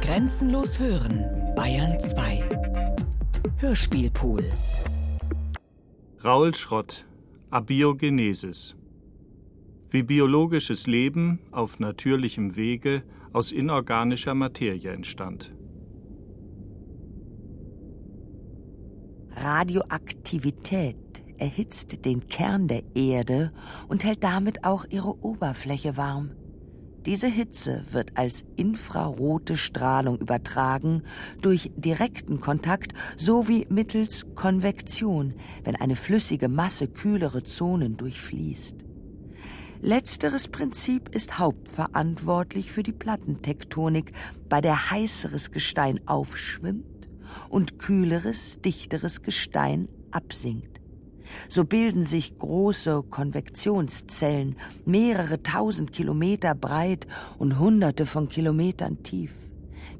[0.00, 1.24] Grenzenlos hören,
[1.54, 2.42] Bayern 2.
[3.58, 4.44] Hörspielpool.
[6.24, 7.06] Raul Schrott,
[7.50, 8.76] Abiogenesis.
[9.88, 13.02] Wie biologisches Leben auf natürlichem Wege
[13.32, 15.54] aus inorganischer Materie entstand.
[19.30, 20.96] Radioaktivität
[21.38, 23.52] erhitzt den Kern der Erde
[23.88, 26.30] und hält damit auch ihre Oberfläche warm.
[27.06, 31.04] Diese Hitze wird als infrarote Strahlung übertragen
[31.40, 38.84] durch direkten Kontakt sowie mittels Konvektion, wenn eine flüssige Masse kühlere Zonen durchfließt.
[39.82, 44.10] Letzteres Prinzip ist hauptverantwortlich für die Plattentektonik,
[44.48, 47.08] bei der heißeres Gestein aufschwimmt
[47.48, 50.80] und kühleres, dichteres Gestein absinkt.
[51.48, 57.06] So bilden sich große Konvektionszellen, mehrere tausend Kilometer breit
[57.38, 59.32] und hunderte von Kilometern tief,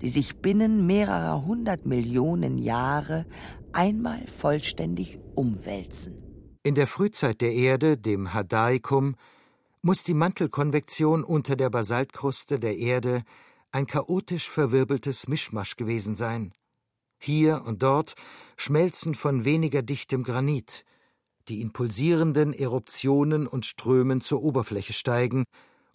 [0.02, 3.26] die sich binnen mehrerer hundert Millionen Jahre
[3.72, 6.22] einmal vollständig umwälzen.
[6.62, 9.14] In der Frühzeit der Erde, dem Hadaikum,
[9.82, 13.22] muss die Mantelkonvektion unter der Basaltkruste der Erde
[13.70, 16.52] ein chaotisch verwirbeltes Mischmasch gewesen sein.
[17.18, 18.14] Hier und dort
[18.56, 20.84] schmelzen von weniger dichtem Granit,
[21.48, 25.44] die in pulsierenden Eruptionen und Strömen zur Oberfläche steigen,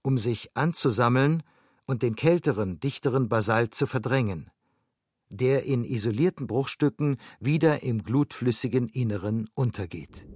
[0.02, 1.44] um sich anzusammeln
[1.86, 4.50] und den kälteren, dichteren Basalt zu verdrängen,
[5.30, 10.28] der in isolierten Bruchstücken wieder im glutflüssigen Inneren untergeht.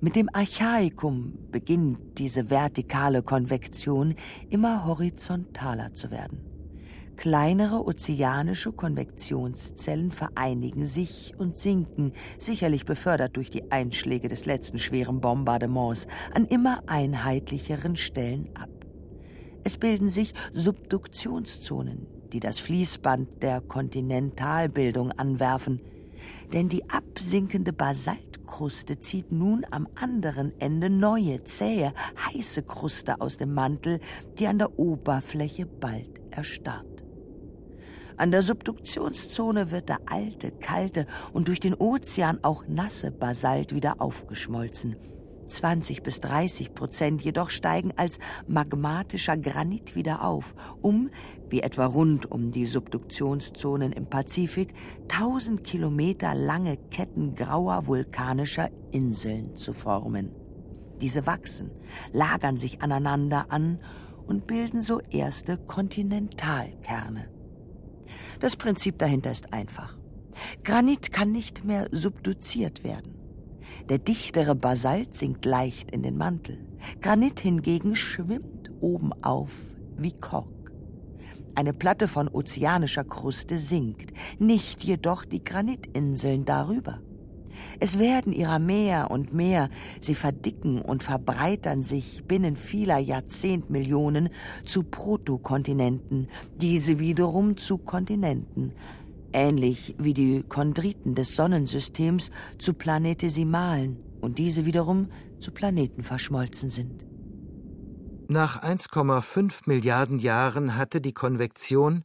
[0.00, 4.14] Mit dem Archaikum beginnt diese vertikale Konvektion
[4.48, 6.47] immer horizontaler zu werden.
[7.18, 15.20] Kleinere ozeanische Konvektionszellen vereinigen sich und sinken, sicherlich befördert durch die Einschläge des letzten schweren
[15.20, 18.70] Bombardements, an immer einheitlicheren Stellen ab.
[19.64, 25.80] Es bilden sich Subduktionszonen, die das Fließband der Kontinentalbildung anwerfen,
[26.52, 31.92] denn die absinkende Basaltkruste zieht nun am anderen Ende neue, zähe,
[32.28, 33.98] heiße Kruste aus dem Mantel,
[34.38, 36.97] die an der Oberfläche bald erstarrt.
[38.18, 44.00] An der Subduktionszone wird der alte, kalte und durch den Ozean auch nasse Basalt wieder
[44.00, 44.96] aufgeschmolzen.
[45.46, 48.18] 20 bis 30 Prozent jedoch steigen als
[48.48, 51.10] magmatischer Granit wieder auf, um,
[51.48, 54.74] wie etwa rund um die Subduktionszonen im Pazifik,
[55.12, 60.32] 1000 Kilometer lange Ketten grauer vulkanischer Inseln zu formen.
[61.00, 61.70] Diese wachsen,
[62.12, 63.78] lagern sich aneinander an
[64.26, 67.37] und bilden so erste Kontinentalkerne.
[68.40, 69.96] Das Prinzip dahinter ist einfach.
[70.64, 73.14] Granit kann nicht mehr subduziert werden.
[73.88, 76.58] Der dichtere Basalt sinkt leicht in den Mantel.
[77.00, 79.52] Granit hingegen schwimmt oben auf
[79.96, 80.72] wie Kork.
[81.54, 87.00] Eine Platte von ozeanischer Kruste sinkt, nicht jedoch die Granitinseln darüber.
[87.80, 89.70] Es werden ihrer mehr und mehr,
[90.00, 94.30] sie verdicken und verbreitern sich binnen vieler Jahrzehntmillionen
[94.64, 98.72] zu Protokontinenten, diese wiederum zu Kontinenten,
[99.32, 105.08] ähnlich wie die Chondriten des Sonnensystems zu Planetesimalen und diese wiederum
[105.40, 107.04] zu Planeten verschmolzen sind.
[108.30, 112.04] Nach 1,5 Milliarden Jahren hatte die Konvektion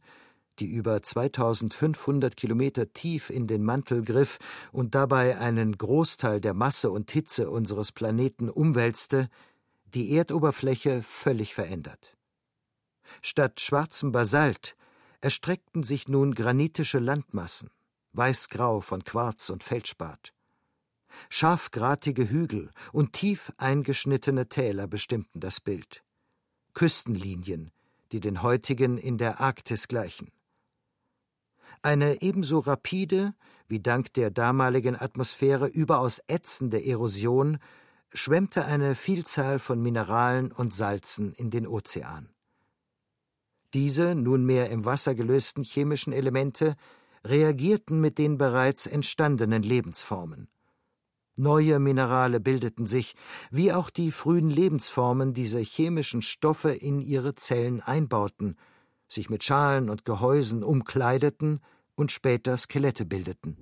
[0.60, 4.38] die über 2500 Kilometer tief in den Mantel griff
[4.72, 9.28] und dabei einen Großteil der Masse und Hitze unseres Planeten umwälzte,
[9.94, 12.16] die Erdoberfläche völlig verändert.
[13.22, 14.76] Statt schwarzem Basalt
[15.20, 17.70] erstreckten sich nun granitische Landmassen,
[18.12, 20.32] weißgrau von Quarz und Feldspat.
[21.28, 26.02] Scharfgratige Hügel und tief eingeschnittene Täler bestimmten das Bild.
[26.74, 27.70] Küstenlinien,
[28.12, 30.30] die den heutigen in der Arktis gleichen.
[31.84, 33.34] Eine ebenso rapide
[33.68, 37.58] wie dank der damaligen Atmosphäre überaus ätzende Erosion
[38.10, 42.30] schwemmte eine Vielzahl von Mineralen und Salzen in den Ozean.
[43.74, 46.76] Diese nunmehr im Wasser gelösten chemischen Elemente
[47.22, 50.48] reagierten mit den bereits entstandenen Lebensformen.
[51.36, 53.14] Neue Minerale bildeten sich,
[53.50, 58.56] wie auch die frühen Lebensformen diese chemischen Stoffe in ihre Zellen einbauten,
[59.06, 61.60] sich mit Schalen und Gehäusen umkleideten
[61.96, 63.56] und später Skelette bildeten.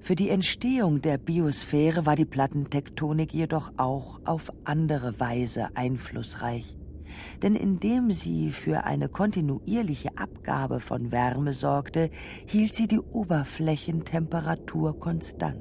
[0.00, 6.76] Für die Entstehung der Biosphäre war die Plattentektonik jedoch auch auf andere Weise einflussreich.
[7.42, 12.10] Denn indem sie für eine kontinuierliche Abgabe von Wärme sorgte,
[12.46, 15.60] hielt sie die Oberflächentemperatur konstant.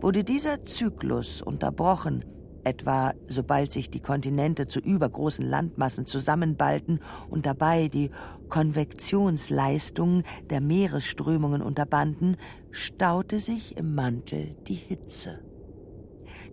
[0.00, 2.24] Wurde dieser Zyklus unterbrochen,
[2.64, 8.10] etwa sobald sich die Kontinente zu übergroßen Landmassen zusammenballten und dabei die
[8.48, 12.36] Konvektionsleistungen der Meeresströmungen unterbanden,
[12.70, 15.40] staute sich im Mantel die Hitze.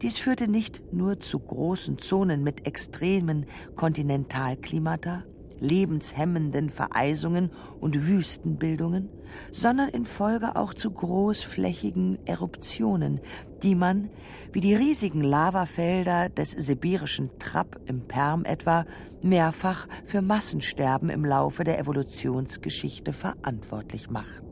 [0.01, 3.45] Dies führte nicht nur zu großen Zonen mit extremen
[3.75, 5.25] Kontinentalklimata,
[5.59, 7.51] lebenshemmenden Vereisungen
[7.81, 9.09] und Wüstenbildungen,
[9.51, 13.19] sondern in Folge auch zu großflächigen Eruptionen,
[13.63, 14.09] die man,
[14.51, 18.85] wie die riesigen Lavafelder des sibirischen Trapp im Perm etwa,
[19.21, 24.43] mehrfach für Massensterben im Laufe der Evolutionsgeschichte verantwortlich macht.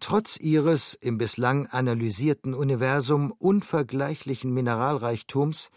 [0.00, 5.70] Trotz ihres im bislang analysierten Universum unvergleichlichen Mineralreichtums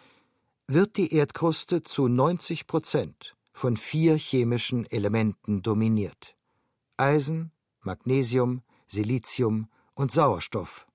[0.68, 6.38] wird die Erdkruste zu 90 Prozent von vier chemischen Elementen dominiert:
[6.98, 10.88] Eisen, Magnesium, Silizium und Sauerstoff.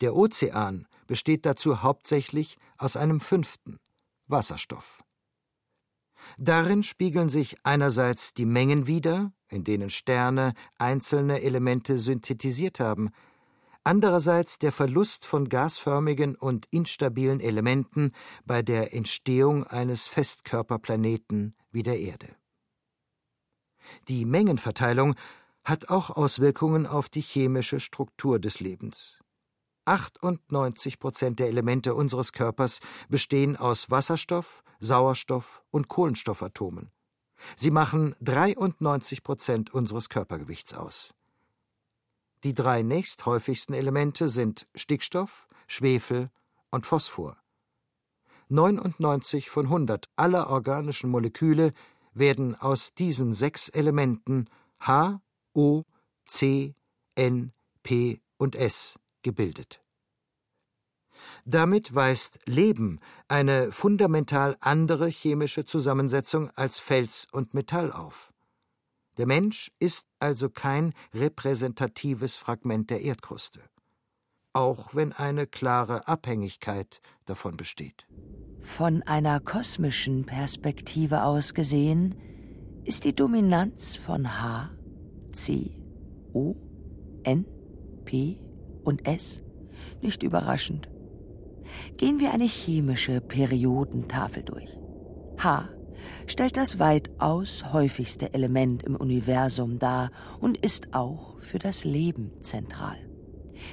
[0.00, 3.78] Der Ozean besteht dazu hauptsächlich aus einem fünften,
[4.26, 5.02] Wasserstoff.
[6.38, 13.10] Darin spiegeln sich einerseits die Mengen wider, in denen Sterne einzelne Elemente synthetisiert haben,
[13.84, 18.12] andererseits der Verlust von gasförmigen und instabilen Elementen
[18.44, 22.34] bei der Entstehung eines Festkörperplaneten wie der Erde.
[24.08, 25.14] Die Mengenverteilung
[25.62, 29.18] hat auch Auswirkungen auf die chemische Struktur des Lebens.
[29.84, 36.90] 98 Prozent der Elemente unseres Körpers bestehen aus Wasserstoff, Sauerstoff und Kohlenstoffatomen.
[37.56, 41.14] Sie machen 93 Prozent unseres Körpergewichts aus.
[42.42, 46.30] Die drei nächsthäufigsten Elemente sind Stickstoff, Schwefel
[46.70, 47.38] und Phosphor.
[48.48, 51.72] 99 von 100 aller organischen Moleküle
[52.12, 54.48] werden aus diesen sechs Elementen
[54.80, 55.20] H,
[55.54, 55.84] O,
[56.26, 56.74] C,
[57.14, 57.52] N,
[57.82, 59.80] P und S gebildet.
[61.44, 68.32] Damit weist Leben eine fundamental andere chemische Zusammensetzung als Fels und Metall auf.
[69.16, 73.60] Der Mensch ist also kein repräsentatives Fragment der Erdkruste,
[74.52, 78.06] auch wenn eine klare Abhängigkeit davon besteht.
[78.60, 82.16] Von einer kosmischen Perspektive aus gesehen
[82.84, 84.70] ist die Dominanz von H,
[85.32, 85.80] C,
[86.32, 86.56] O,
[87.22, 87.46] N,
[88.04, 88.43] P
[88.84, 89.42] und S
[90.02, 90.88] nicht überraschend.
[91.96, 94.68] Gehen wir eine chemische Periodentafel durch.
[95.38, 95.68] H
[96.26, 100.10] stellt das weitaus häufigste Element im Universum dar
[100.40, 102.96] und ist auch für das Leben zentral.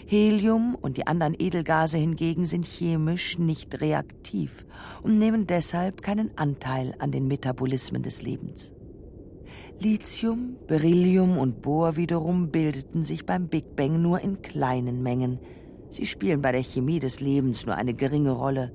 [0.05, 4.65] Helium und die anderen Edelgase hingegen sind chemisch nicht reaktiv
[5.03, 8.73] und nehmen deshalb keinen Anteil an den Metabolismen des Lebens.
[9.81, 15.39] Lithium, Beryllium und Bohr wiederum bildeten sich beim Big Bang nur in kleinen Mengen.
[15.89, 18.71] Sie spielen bei der Chemie des Lebens nur eine geringe Rolle.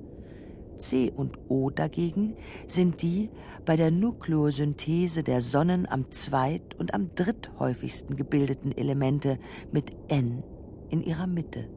[0.79, 2.35] C und O dagegen
[2.67, 3.29] sind die
[3.65, 9.39] bei der Nukleosynthese der Sonnen am zweit- und am dritthäufigsten gebildeten Elemente
[9.71, 10.43] mit N
[10.89, 11.69] in ihrer Mitte.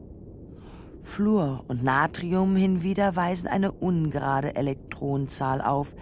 [1.03, 5.95] Fluor und Natrium hinwieder weisen eine ungerade Elektronenzahl auf,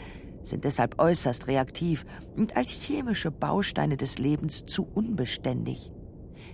[0.44, 2.06] sind deshalb äußerst reaktiv
[2.36, 5.92] und als chemische Bausteine des Lebens zu unbeständig.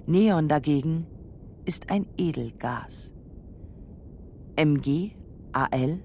[0.06, 1.08] Neon dagegen
[1.66, 3.14] ist ein Edelgas.
[4.58, 5.12] Mg,
[5.52, 6.00] Al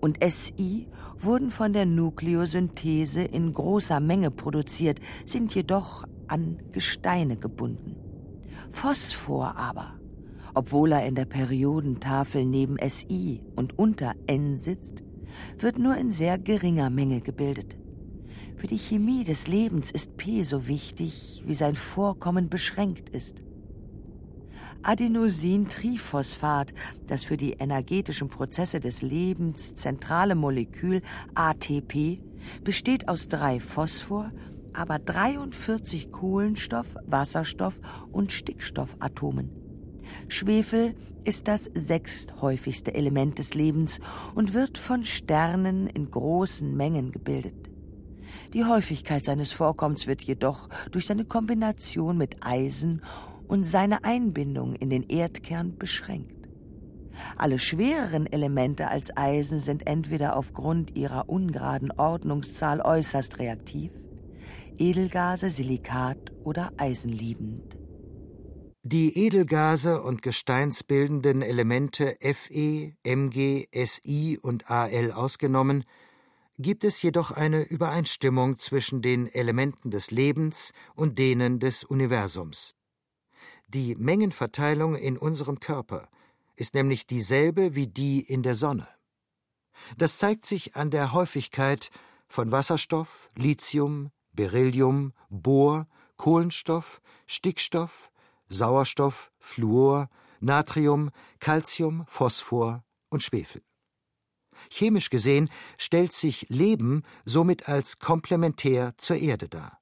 [0.00, 0.88] und Si
[1.18, 7.96] wurden von der Nukleosynthese in großer Menge produziert, sind jedoch an Gesteine gebunden.
[8.70, 10.00] Phosphor aber,
[10.54, 15.04] obwohl er in der Periodentafel neben Si und unter N sitzt,
[15.58, 17.76] wird nur in sehr geringer Menge gebildet.
[18.56, 23.42] Für die Chemie des Lebens ist P so wichtig, wie sein Vorkommen beschränkt ist.
[24.82, 26.74] Adenosintriphosphat,
[27.06, 31.02] das für die energetischen Prozesse des Lebens zentrale Molekül
[31.34, 32.20] ATP,
[32.64, 34.32] besteht aus drei Phosphor,
[34.72, 39.61] aber 43 Kohlenstoff-, Wasserstoff- und Stickstoffatomen.
[40.28, 44.00] Schwefel ist das sechsthäufigste Element des Lebens
[44.34, 47.70] und wird von Sternen in großen Mengen gebildet.
[48.54, 53.02] Die Häufigkeit seines Vorkommens wird jedoch durch seine Kombination mit Eisen
[53.48, 56.48] und seine Einbindung in den Erdkern beschränkt.
[57.36, 63.92] Alle schwereren Elemente als Eisen sind entweder aufgrund ihrer ungeraden Ordnungszahl äußerst reaktiv,
[64.78, 67.81] Edelgase, Silikat oder eisenliebend.
[68.84, 75.84] Die Edelgase und gesteinsbildenden Elemente Fe, Mg, Si und Al ausgenommen,
[76.58, 82.74] gibt es jedoch eine Übereinstimmung zwischen den Elementen des Lebens und denen des Universums.
[83.68, 86.08] Die Mengenverteilung in unserem Körper
[86.56, 88.88] ist nämlich dieselbe wie die in der Sonne.
[89.96, 91.92] Das zeigt sich an der Häufigkeit
[92.26, 95.86] von Wasserstoff, Lithium, Beryllium, Bohr,
[96.16, 98.11] Kohlenstoff, Stickstoff,
[98.52, 100.08] Sauerstoff, Fluor,
[100.40, 103.62] Natrium, Calcium, Phosphor und Schwefel.
[104.70, 109.78] Chemisch gesehen stellt sich Leben somit als komplementär zur Erde dar.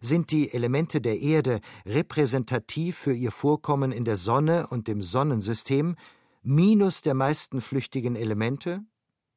[0.00, 5.96] Sind die Elemente der Erde repräsentativ für ihr Vorkommen in der Sonne und dem Sonnensystem,
[6.42, 8.84] minus der meisten flüchtigen Elemente,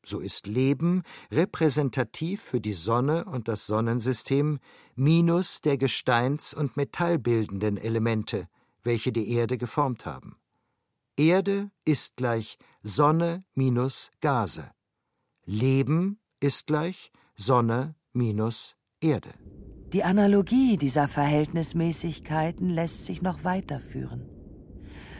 [0.07, 4.59] so ist Leben repräsentativ für die Sonne und das Sonnensystem
[4.95, 8.47] minus der gesteins- und metallbildenden Elemente,
[8.83, 10.37] welche die Erde geformt haben.
[11.17, 14.71] Erde ist gleich Sonne minus Gase.
[15.45, 19.33] Leben ist gleich Sonne minus Erde.
[19.93, 24.29] Die Analogie dieser Verhältnismäßigkeiten lässt sich noch weiterführen.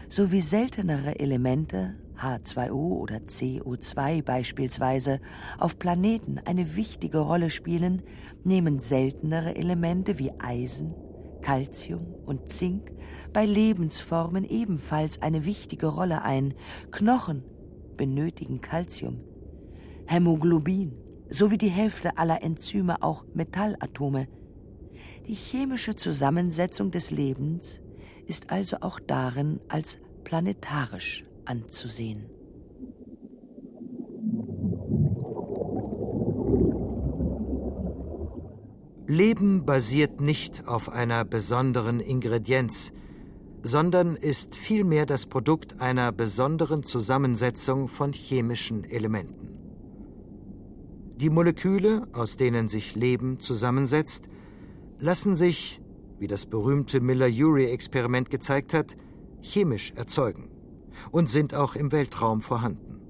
[0.09, 5.19] So wie seltenere Elemente, H2O oder CO2 beispielsweise,
[5.57, 8.01] auf Planeten eine wichtige Rolle spielen,
[8.43, 10.93] nehmen seltenere Elemente wie Eisen,
[11.41, 12.91] Calcium und Zink
[13.33, 16.53] bei Lebensformen ebenfalls eine wichtige Rolle ein.
[16.91, 17.43] Knochen
[17.97, 19.21] benötigen Calcium,
[20.05, 20.97] Hämoglobin
[21.29, 24.27] sowie die Hälfte aller Enzyme auch Metallatome.
[25.27, 27.79] Die chemische Zusammensetzung des Lebens
[28.27, 32.29] ist also auch darin als planetarisch anzusehen.
[39.07, 42.91] Leben basiert nicht auf einer besonderen Ingredienz,
[43.61, 49.49] sondern ist vielmehr das Produkt einer besonderen Zusammensetzung von chemischen Elementen.
[51.17, 54.27] Die Moleküle, aus denen sich Leben zusammensetzt,
[54.99, 55.81] lassen sich,
[56.19, 58.97] wie das berühmte Miller-Urey-Experiment gezeigt hat,
[59.41, 60.54] chemisch erzeugen
[61.11, 63.01] und sind auch im Weltraum vorhanden.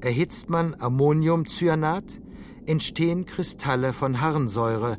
[0.00, 2.20] Erhitzt man Ammoniumcyanat,
[2.66, 4.98] entstehen Kristalle von Harnsäure,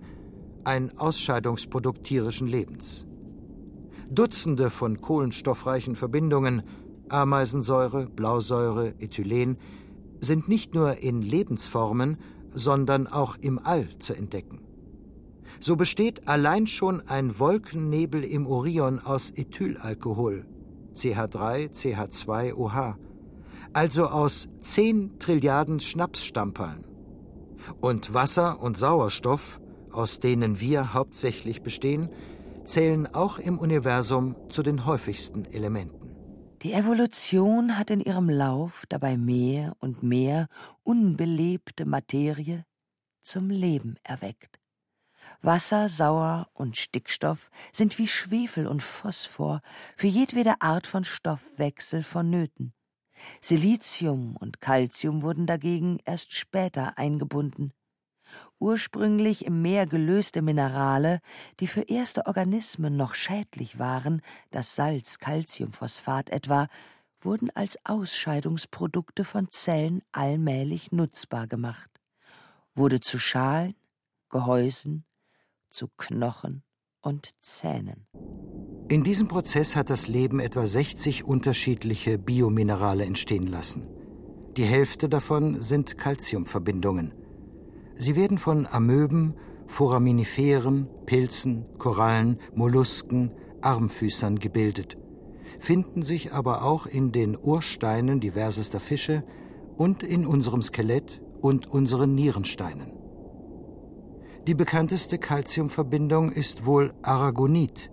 [0.64, 3.06] ein Ausscheidungsprodukt tierischen Lebens.
[4.10, 6.64] Dutzende von kohlenstoffreichen Verbindungen,
[7.10, 9.58] Ameisensäure, Blausäure, Ethylen,
[10.20, 12.18] sind nicht nur in Lebensformen,
[12.54, 14.62] sondern auch im All zu entdecken.
[15.60, 20.46] So besteht allein schon ein Wolkennebel im Orion aus Ethylalkohol,
[21.00, 22.96] CH3, CH2OH,
[23.74, 26.86] also aus 10 Trilliarden Schnapsstamperln
[27.82, 32.10] und Wasser und Sauerstoff, aus denen wir hauptsächlich bestehen,
[32.66, 36.00] zählen auch im Universum zu den häufigsten Elementen.
[36.62, 40.48] Die Evolution hat in ihrem Lauf dabei mehr und mehr
[40.84, 42.66] unbelebte Materie
[43.22, 44.59] zum Leben erweckt.
[45.42, 49.62] Wasser, Sauer und Stickstoff sind wie Schwefel und Phosphor
[49.96, 52.74] für jedwede Art von Stoffwechsel vonnöten.
[53.42, 57.74] Silizium und Calcium wurden dagegen erst später eingebunden.
[58.60, 61.22] Ursprünglich im Meer gelöste Minerale,
[61.60, 66.68] die für erste Organismen noch schädlich waren, das Salz Calciumphosphat etwa,
[67.22, 71.90] wurden als Ausscheidungsprodukte von Zellen allmählich nutzbar gemacht,
[72.76, 73.76] wurde zu Schalen,
[74.30, 75.06] Gehäusen,
[75.70, 76.64] zu Knochen
[77.02, 78.08] und Zähnen.
[78.90, 83.88] In diesem Prozess hat das Leben etwa 60 unterschiedliche Biominerale entstehen lassen.
[84.58, 87.14] Die Hälfte davon sind Calciumverbindungen.
[87.96, 89.36] Sie werden von Amöben,
[89.68, 94.98] Foraminiferen, Pilzen, Korallen, Mollusken, Armfüßern gebildet,
[95.60, 99.24] finden sich aber auch in den Ursteinen diversester Fische
[99.78, 102.99] und in unserem Skelett und unseren Nierensteinen.
[104.48, 107.92] Die bekannteste Calciumverbindung ist wohl Aragonit,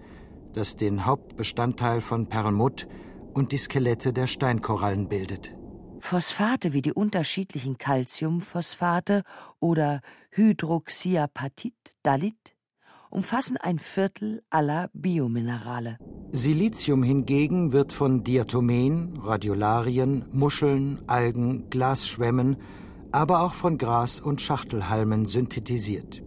[0.54, 2.86] das den Hauptbestandteil von Perlmutt
[3.34, 5.54] und die Skelette der Steinkorallen bildet.
[6.00, 9.22] Phosphate wie die unterschiedlichen Calciumphosphate
[9.60, 10.00] oder
[10.30, 12.54] Hydroxyapatit, Dalit,
[13.10, 15.98] umfassen ein Viertel aller Biominerale.
[16.32, 22.56] Silizium hingegen wird von Diatomen, Radiolarien, Muscheln, Algen, Glasschwämmen,
[23.12, 26.22] aber auch von Gras- und Schachtelhalmen synthetisiert.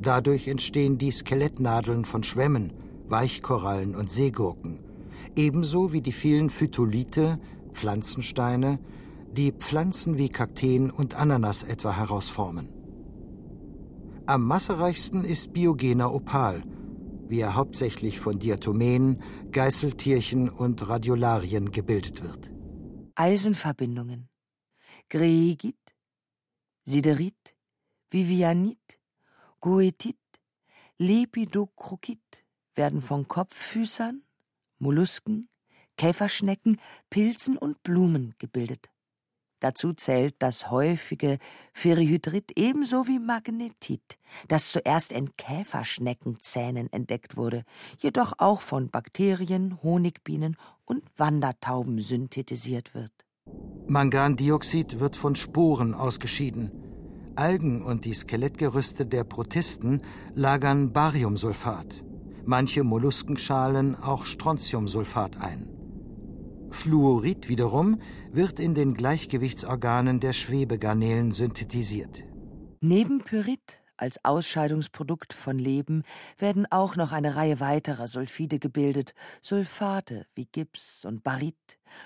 [0.00, 2.72] Dadurch entstehen die Skelettnadeln von Schwämmen,
[3.08, 4.80] Weichkorallen und Seegurken,
[5.36, 7.38] ebenso wie die vielen Phytolite,
[7.72, 8.78] Pflanzensteine,
[9.32, 12.68] die Pflanzen wie Kakteen und Ananas etwa herausformen.
[14.26, 16.62] Am massereichsten ist biogener Opal,
[17.28, 22.50] wie er hauptsächlich von Diatomen, Geißeltierchen und Radiolarien gebildet wird.
[23.16, 24.28] Eisenverbindungen
[25.08, 25.76] Greigit,
[26.84, 27.56] Siderit,
[28.10, 28.99] Vivianit,
[29.60, 30.16] Goethit,
[30.96, 34.22] Lepidocrokit werden von Kopffüßern,
[34.78, 35.48] Mollusken,
[35.98, 38.88] Käferschnecken, Pilzen und Blumen gebildet.
[39.58, 41.38] Dazu zählt das häufige
[41.74, 47.64] Ferrihydrit ebenso wie Magnetit, das zuerst in Käferschneckenzähnen entdeckt wurde,
[47.98, 53.12] jedoch auch von Bakterien, Honigbienen und Wandertauben synthetisiert wird.
[53.86, 56.79] Mangandioxid wird von Sporen ausgeschieden.
[57.40, 60.02] Algen und die Skelettgerüste der Protisten
[60.34, 62.04] lagern Bariumsulfat,
[62.44, 65.66] manche Molluskenschalen auch Strontiumsulfat ein.
[66.70, 72.24] Fluorid wiederum wird in den Gleichgewichtsorganen der Schwebegarnelen synthetisiert.
[72.82, 76.04] Neben Pyrit als Ausscheidungsprodukt von Leben
[76.38, 81.56] werden auch noch eine Reihe weiterer Sulfide gebildet, Sulfate wie Gips und Barit,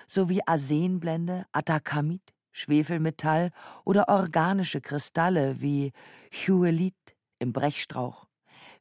[0.07, 2.23] sowie Arsenblende, Atacamid,
[2.55, 3.51] Schwefelmetall
[3.85, 5.93] oder organische Kristalle wie
[6.31, 6.95] Chuelit
[7.41, 8.29] im Brechstrauch,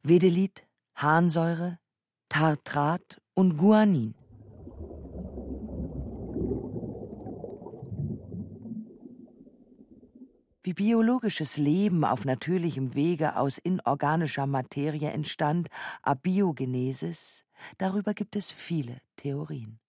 [0.03, 0.63] Vedelit,
[0.95, 1.79] Harnsäure,
[2.29, 4.13] Tartrat und Guanin.
[10.65, 15.67] Wie biologisches Leben auf natürlichem Wege aus inorganischer Materie entstand,
[16.03, 17.43] Abiogenesis,
[17.79, 19.82] darüber gibt es viele Theorien.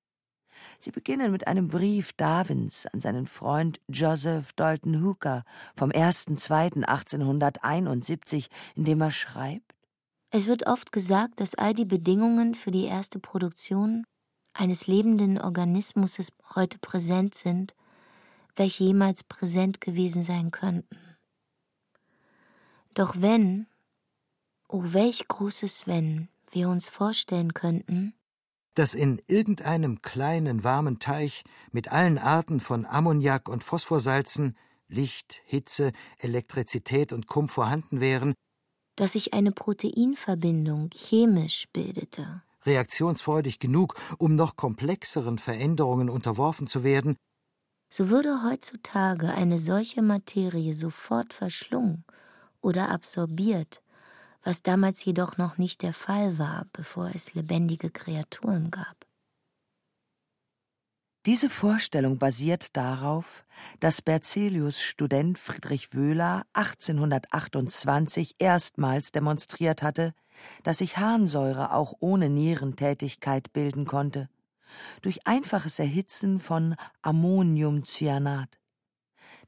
[0.78, 5.44] Sie beginnen mit einem Brief Darwins an seinen Freund Joseph Dalton Hooker
[5.76, 9.75] vom 1.2.1871, in dem er schreibt:
[10.30, 14.06] Es wird oft gesagt, dass all die Bedingungen für die erste Produktion
[14.52, 17.75] eines lebenden Organismus heute präsent sind
[18.56, 20.99] welche jemals präsent gewesen sein könnten.
[22.94, 23.66] Doch wenn,
[24.68, 28.14] oh welch großes Wenn, wir uns vorstellen könnten,
[28.75, 34.57] dass in irgendeinem kleinen warmen Teich mit allen Arten von Ammoniak und Phosphorsalzen
[34.88, 38.35] Licht, Hitze, Elektrizität und Kum vorhanden wären,
[38.97, 42.43] dass sich eine Proteinverbindung chemisch bildete.
[42.64, 47.16] Reaktionsfreudig genug, um noch komplexeren Veränderungen unterworfen zu werden,
[47.97, 52.04] so würde heutzutage eine solche Materie sofort verschlungen
[52.61, 53.83] oder absorbiert,
[54.45, 59.07] was damals jedoch noch nicht der Fall war, bevor es lebendige Kreaturen gab.
[61.26, 63.47] Diese Vorstellung basiert darauf,
[63.80, 70.13] dass Berzelius Student Friedrich Wöhler 1828 erstmals demonstriert hatte,
[70.65, 74.28] dass sich Harnsäure auch ohne Nierentätigkeit bilden konnte
[75.02, 78.59] durch einfaches Erhitzen von Ammoniumcyanat.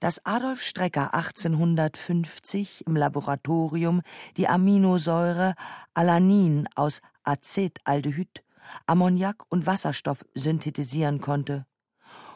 [0.00, 4.02] Dass Adolf Strecker 1850 im Laboratorium
[4.36, 5.54] die Aminosäure
[5.94, 8.44] Alanin aus Acetaldehyd,
[8.86, 11.66] Ammoniak und Wasserstoff synthetisieren konnte.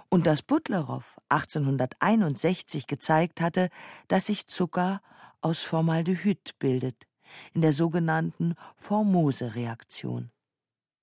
[0.08, 3.68] Und dass Butlerow 1861 gezeigt hatte,
[4.08, 5.00] dass sich Zucker
[5.40, 7.06] aus Formaldehyd bildet,
[7.52, 10.30] in der sogenannten Formose-Reaktion.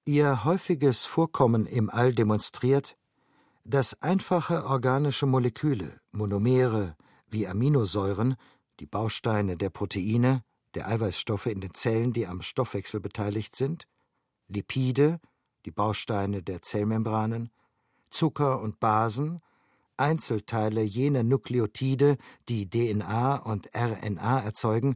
[0.05, 2.96] Ihr häufiges Vorkommen im All demonstriert,
[3.67, 6.95] dass einfache organische Moleküle, Monomere
[7.27, 8.37] wie Aminosäuren,
[8.79, 13.85] die Bausteine der Proteine, der Eiweißstoffe in den Zellen, die am Stoffwechsel beteiligt sind,
[14.47, 15.19] Lipide,
[15.65, 17.49] die Bausteine der Zellmembranen,
[18.09, 19.41] Zucker und Basen,
[19.97, 22.15] Einzelteile jener Nukleotide,
[22.47, 24.95] die DNA und RNA erzeugen,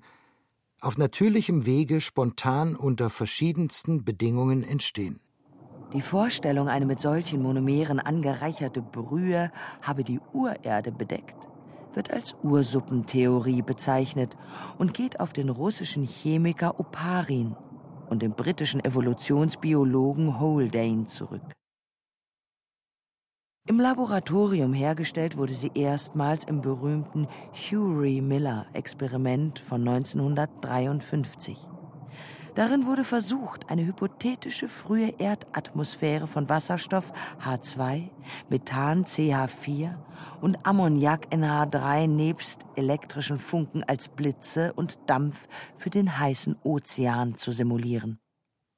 [0.79, 5.19] auf natürlichem Wege spontan unter verschiedensten Bedingungen entstehen.
[5.93, 9.51] Die Vorstellung, eine mit solchen Monomeren angereicherte Brühe
[9.81, 11.35] habe die Urerde bedeckt,
[11.93, 14.37] wird als Ursuppentheorie bezeichnet
[14.77, 17.57] und geht auf den russischen Chemiker Oparin
[18.09, 21.41] und den britischen Evolutionsbiologen Haldane zurück.
[23.67, 31.57] Im Laboratorium hergestellt wurde sie erstmals im berühmten Hury-Miller-Experiment von 1953.
[32.55, 38.09] Darin wurde versucht, eine hypothetische frühe Erdatmosphäre von Wasserstoff H2,
[38.49, 39.95] Methan CH4
[40.41, 47.53] und Ammoniak NH3 nebst elektrischen Funken als Blitze und Dampf für den heißen Ozean zu
[47.53, 48.19] simulieren.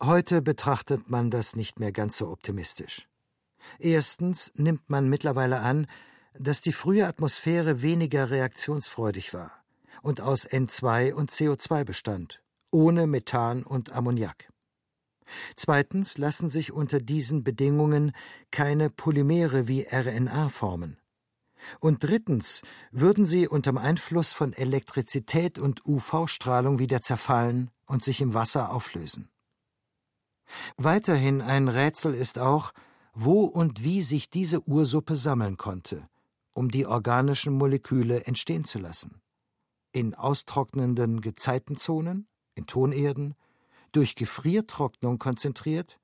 [0.04, 3.10] Heute betrachtet man das nicht mehr ganz so optimistisch.
[3.80, 5.88] Erstens nimmt man mittlerweile an,
[6.38, 9.52] dass die frühe Atmosphäre weniger reaktionsfreudig war
[10.04, 12.43] und aus N2 und CO2 bestand,
[12.74, 14.50] ohne Methan und Ammoniak.
[15.56, 18.12] Zweitens lassen sich unter diesen Bedingungen
[18.52, 20.98] keine Polymere wie RNA formen.
[21.80, 28.34] Und drittens würden sie unter Einfluss von Elektrizität und UV-Strahlung wieder zerfallen und sich im
[28.34, 29.30] Wasser auflösen.
[30.78, 32.74] Weiterhin ein Rätsel ist auch,
[33.14, 36.08] wo und wie sich diese Ursuppe sammeln konnte,
[36.54, 39.22] um die organischen Moleküle entstehen zu lassen.
[39.92, 43.36] In austrocknenden Gezeitenzonen, in Tonerden,
[43.92, 46.00] durch Gefriertrocknung konzentriert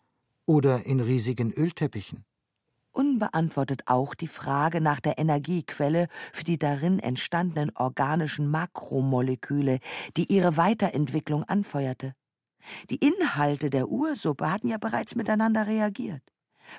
[0.46, 2.26] oder in riesigen Ölteppichen.
[2.92, 9.80] unbeantwortet auch die Frage nach der Energiequelle für die darin entstandenen organischen Makromoleküle,
[10.18, 12.14] die ihre Weiterentwicklung anfeuerte.
[12.90, 16.22] Die Inhalte der Ursuppe hatten ja bereits miteinander reagiert,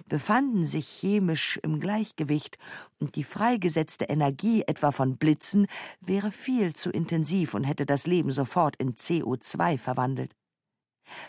[0.08, 2.58] befanden sich chemisch im Gleichgewicht,
[2.98, 5.66] und die freigesetzte Energie etwa von Blitzen
[6.00, 10.34] wäre viel zu intensiv und hätte das Leben sofort in CO2 verwandelt.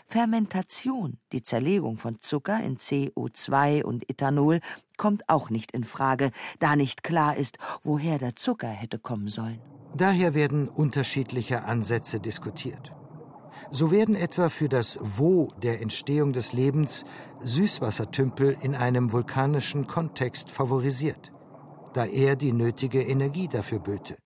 [0.06, 4.60] Fermentation, die Zerlegung von Zucker in CO2 und Ethanol,
[4.96, 9.60] kommt auch nicht in Frage, da nicht klar ist, woher der Zucker hätte kommen sollen.
[9.96, 12.92] Daher werden unterschiedliche Ansätze diskutiert.
[13.74, 17.06] So werden etwa für das Wo der Entstehung des Lebens
[17.42, 21.32] Süßwassertümpel in einem vulkanischen Kontext favorisiert,
[21.94, 24.18] da er die nötige Energie dafür böte.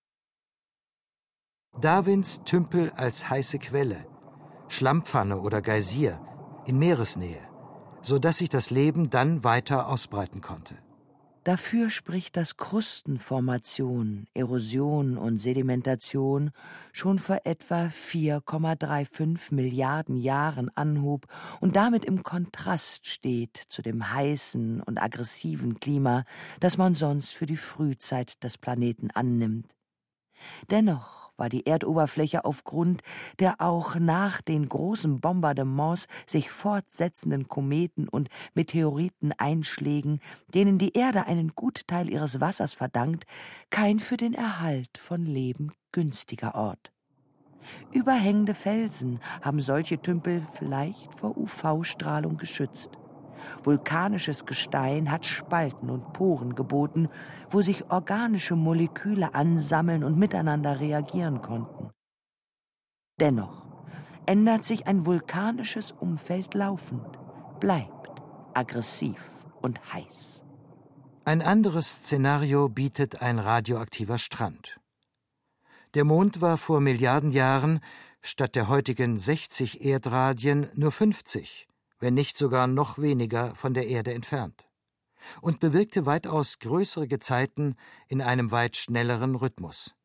[1.79, 4.05] Darwins Tümpel als heiße Quelle,
[4.67, 6.19] Schlammpfanne oder Geysir
[6.65, 7.39] in Meeresnähe,
[8.01, 10.75] so dass sich das Leben dann weiter ausbreiten konnte.
[11.47, 16.51] Dafür spricht, dass Krustenformation, Erosion und Sedimentation
[16.91, 21.25] schon vor etwa 4,35 Milliarden Jahren anhub
[21.61, 26.25] und damit im Kontrast steht zu dem heißen und aggressiven Klima,
[26.59, 29.73] das man sonst für die Frühzeit des Planeten annimmt.
[30.69, 33.01] Dennoch war die Erdoberfläche aufgrund
[33.39, 40.19] der auch nach den großen Bombardements sich fortsetzenden Kometen und Meteoriteneinschlägen,
[40.53, 43.25] denen die Erde einen Gutteil ihres Wassers verdankt,
[43.69, 46.91] kein für den Erhalt von Leben günstiger Ort.
[47.91, 52.91] Überhängende Felsen haben solche Tümpel vielleicht vor UV-Strahlung geschützt.
[53.63, 57.09] Vulkanisches Gestein hat Spalten und Poren geboten,
[57.49, 61.91] wo sich organische Moleküle ansammeln und miteinander reagieren konnten.
[63.19, 63.65] Dennoch
[64.25, 67.17] ändert sich ein vulkanisches Umfeld laufend,
[67.59, 68.21] bleibt
[68.53, 69.29] aggressiv
[69.61, 70.43] und heiß.
[71.25, 74.79] Ein anderes Szenario bietet ein radioaktiver Strand.
[75.93, 77.79] Der Mond war vor Milliarden Jahren
[78.21, 81.67] statt der heutigen 60 Erdradien nur 50
[81.99, 84.67] wenn nicht sogar noch weniger von der Erde entfernt,
[85.41, 87.75] und bewirkte weitaus größere Gezeiten
[88.07, 89.95] in einem weit schnelleren Rhythmus.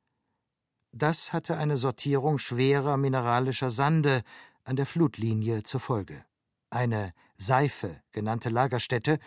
[0.93, 4.23] Das hatte eine Sortierung schwerer mineralischer Sande
[4.65, 6.25] an der Flutlinie zur Folge.
[6.71, 9.19] Eine Seife genannte Lagerstätte,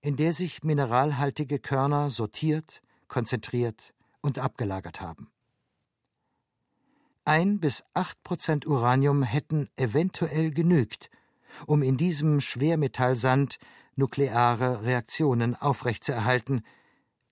[0.00, 5.30] in der sich mineralhaltige Körner sortiert, konzentriert und abgelagert haben.
[7.24, 11.10] Ein bis acht Prozent Uranium hätten eventuell genügt,
[11.66, 13.58] um in diesem Schwermetallsand
[13.96, 16.62] nukleare Reaktionen aufrechtzuerhalten,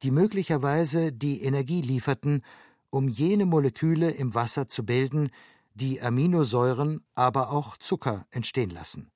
[0.03, 2.43] die möglicherweise die Energie lieferten,
[2.91, 5.31] um jene Moleküle im Wasser zu bilden,
[5.75, 9.11] die Aminosäuren, aber auch Zucker entstehen lassen.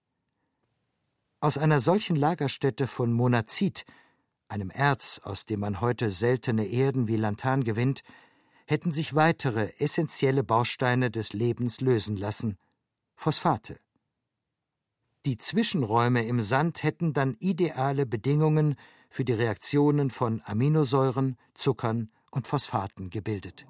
[1.40, 3.84] Aus einer solchen Lagerstätte von Monazit,
[4.48, 8.02] einem Erz, aus dem man heute seltene Erden wie Lantan gewinnt,
[8.66, 12.56] hätten sich weitere essentielle Bausteine des Lebens lösen lassen
[13.16, 13.80] Phosphate.
[15.26, 18.76] Die Zwischenräume im Sand hätten dann ideale Bedingungen
[19.10, 23.66] für die Reaktionen von Aminosäuren, Zuckern und Phosphaten gebildet.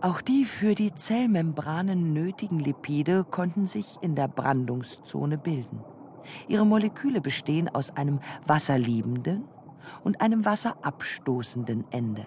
[0.00, 5.84] Auch die für die Zellmembranen nötigen Lipide konnten sich in der Brandungszone bilden.
[6.48, 8.18] Ihre Moleküle bestehen aus einem
[8.48, 9.44] wasserliebenden
[10.02, 12.26] und einem wasserabstoßenden Ende,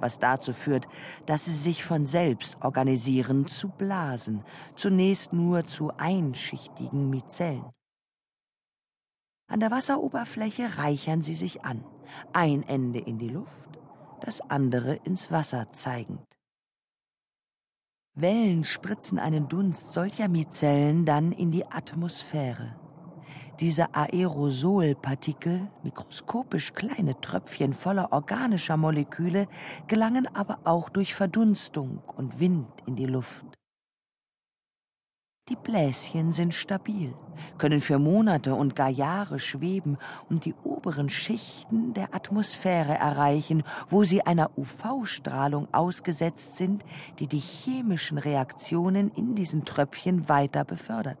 [0.00, 0.88] was dazu führt,
[1.26, 4.42] dass sie sich von selbst organisieren zu Blasen,
[4.74, 7.62] zunächst nur zu einschichtigen Mizellen.
[9.52, 11.84] An der Wasseroberfläche reichern sie sich an,
[12.32, 13.78] ein Ende in die Luft,
[14.22, 16.24] das andere ins Wasser zeigend.
[18.14, 22.76] Wellen spritzen einen Dunst solcher Mizellen dann in die Atmosphäre.
[23.60, 29.48] Diese Aerosolpartikel, mikroskopisch kleine Tröpfchen voller organischer Moleküle,
[29.86, 33.44] gelangen aber auch durch Verdunstung und Wind in die Luft.
[35.48, 37.12] Die Bläschen sind stabil,
[37.58, 39.98] können für Monate und gar Jahre schweben
[40.30, 46.84] und die oberen Schichten der Atmosphäre erreichen, wo sie einer UV-Strahlung ausgesetzt sind,
[47.18, 51.18] die die chemischen Reaktionen in diesen Tröpfchen weiter befördert.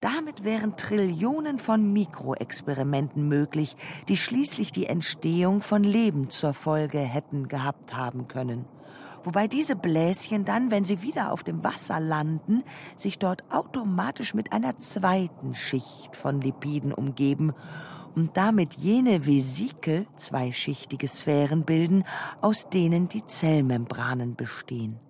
[0.00, 3.76] Damit wären Trillionen von Mikroexperimenten möglich,
[4.08, 8.66] die schließlich die Entstehung von Leben zur Folge hätten gehabt haben können
[9.24, 12.62] wobei diese Bläschen dann, wenn sie wieder auf dem Wasser landen,
[12.96, 17.52] sich dort automatisch mit einer zweiten Schicht von Lipiden umgeben
[18.14, 22.04] und damit jene Vesikel, zweischichtige Sphären bilden,
[22.40, 25.00] aus denen die Zellmembranen bestehen.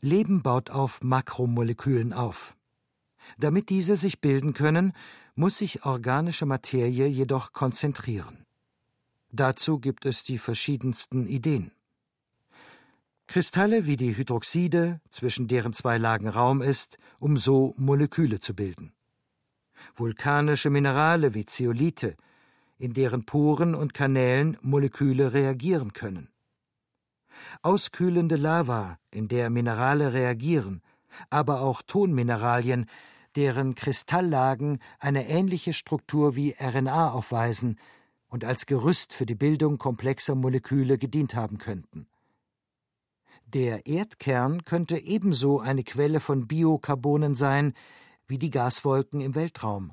[0.00, 2.56] Leben baut auf Makromolekülen auf.
[3.36, 4.92] Damit diese sich bilden können,
[5.34, 8.46] muss sich organische Materie jedoch konzentrieren.
[9.30, 11.72] Dazu gibt es die verschiedensten Ideen.
[13.28, 18.94] Kristalle wie die Hydroxide, zwischen deren zwei Lagen Raum ist, um so Moleküle zu bilden.
[19.94, 22.16] Vulkanische Minerale wie Zeolite,
[22.78, 26.30] in deren Poren und Kanälen Moleküle reagieren können.
[27.60, 30.80] Auskühlende Lava, in der Minerale reagieren,
[31.28, 32.86] aber auch Tonmineralien,
[33.36, 37.78] deren Kristalllagen eine ähnliche Struktur wie RNA aufweisen
[38.28, 42.08] und als Gerüst für die Bildung komplexer Moleküle gedient haben könnten.
[43.54, 47.72] Der Erdkern könnte ebenso eine Quelle von Biokarbonen sein
[48.26, 49.92] wie die Gaswolken im Weltraum,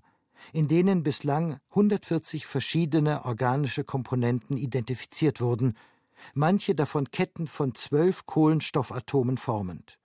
[0.51, 5.77] in denen bislang 140 verschiedene organische Komponenten identifiziert wurden,
[6.33, 9.99] manche davon Ketten von zwölf Kohlenstoffatomen formend.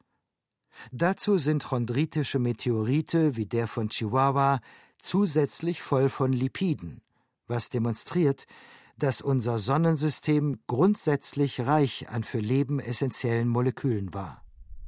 [0.92, 4.60] Dazu sind chondritische Meteorite wie der von Chihuahua
[5.02, 7.02] zusätzlich voll von Lipiden,
[7.48, 8.46] was demonstriert,
[9.02, 14.42] dass unser Sonnensystem grundsätzlich reich an für Leben essentiellen Molekülen war.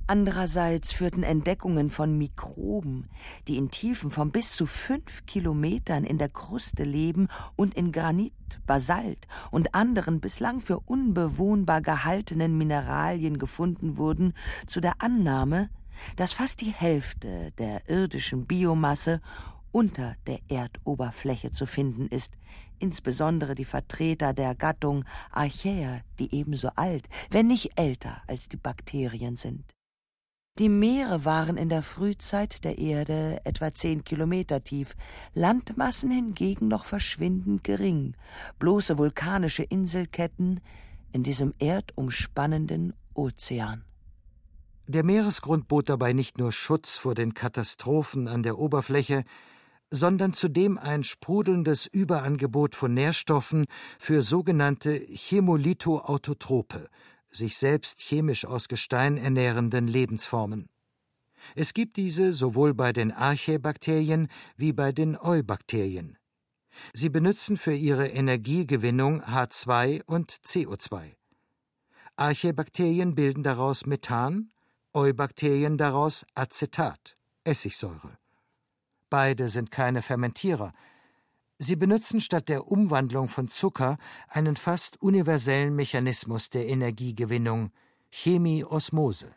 [0.06, 3.08] Andererseits führten Entdeckungen von Mikroben,
[3.48, 8.34] die in Tiefen von bis zu fünf Kilometern in der Kruste leben und in Granit,
[8.66, 14.34] Basalt und anderen bislang für unbewohnbar gehaltenen Mineralien gefunden wurden,
[14.66, 15.70] zu der Annahme,
[16.16, 19.20] dass fast die Hälfte der irdischen Biomasse
[19.72, 22.34] unter der Erdoberfläche zu finden ist,
[22.78, 29.36] insbesondere die Vertreter der Gattung Archaea, die ebenso alt, wenn nicht älter als die Bakterien
[29.36, 29.64] sind.
[30.58, 34.94] Die Meere waren in der Frühzeit der Erde etwa zehn Kilometer tief,
[35.32, 38.14] Landmassen hingegen noch verschwindend gering,
[38.58, 40.60] bloße vulkanische Inselketten
[41.12, 43.84] in diesem erdumspannenden Ozean.
[44.86, 49.24] Der Meeresgrund bot dabei nicht nur Schutz vor den Katastrophen an der Oberfläche,
[49.92, 53.66] sondern zudem ein sprudelndes Überangebot von Nährstoffen
[53.98, 56.88] für sogenannte Chemolithoautotrope,
[57.30, 60.70] sich selbst chemisch aus Gestein ernährenden Lebensformen.
[61.54, 66.16] Es gibt diese sowohl bei den Archaebakterien wie bei den Eubakterien.
[66.94, 71.16] Sie benutzen für ihre Energiegewinnung H2 und CO2.
[72.16, 74.52] Archaebakterien bilden daraus Methan,
[74.94, 78.21] Eubakterien daraus Acetat, Essigsäure.
[79.12, 80.72] Beide sind keine Fermentierer.
[81.58, 87.72] Sie benutzen statt der Umwandlung von Zucker einen fast universellen Mechanismus der Energiegewinnung,
[88.10, 89.34] Chemie-Osmose.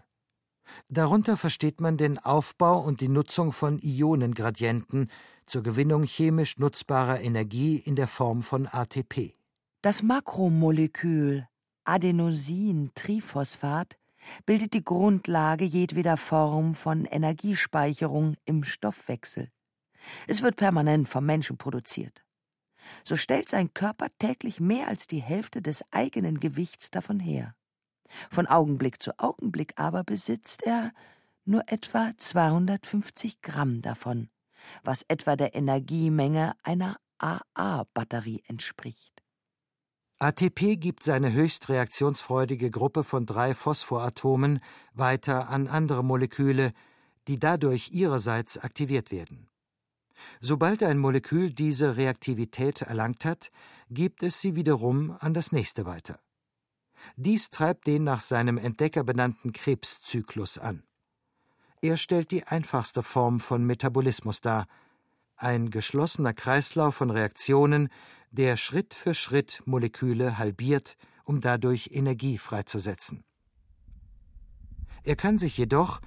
[0.88, 5.10] Darunter versteht man den Aufbau und die Nutzung von Ionengradienten
[5.46, 9.36] zur Gewinnung chemisch nutzbarer Energie in der Form von ATP.
[9.82, 11.50] Das Makromolekül
[11.84, 13.98] Adenosin-Triphosphat
[14.46, 19.50] bildet die Grundlage jedweder Form von Energiespeicherung im Stoffwechsel.
[20.28, 22.24] Es wird permanent vom Menschen produziert.
[23.04, 27.56] So stellt sein Körper täglich mehr als die Hälfte des eigenen Gewichts davon her.
[28.30, 30.92] Von Augenblick zu Augenblick aber besitzt er
[31.46, 34.30] nur etwa 250 Gramm davon,
[34.84, 39.24] was etwa der Energiemenge einer AA-Batterie entspricht.
[40.18, 44.62] ATP gibt seine höchst reaktionsfreudige Gruppe von drei Phosphoratomen
[44.94, 46.72] weiter an andere Moleküle,
[47.28, 49.50] die dadurch ihrerseits aktiviert werden.
[50.40, 53.52] Sobald ein Molekül diese Reaktivität erlangt hat,
[53.90, 56.20] gibt es sie wiederum an das nächste weiter.
[57.16, 60.84] Dies treibt den nach seinem Entdecker benannten Krebszyklus an.
[61.82, 64.66] Er stellt die einfachste Form von Metabolismus dar,
[65.38, 67.90] ein geschlossener Kreislauf von Reaktionen,
[68.32, 73.24] der Schritt für Schritt Moleküle halbiert, um dadurch Energie freizusetzen.
[75.04, 76.02] Er kann sich jedoch,